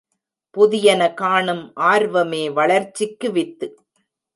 [0.55, 3.67] புதியன காணும் ஆர்வமே வளர்ச்சிக்கு வித்து.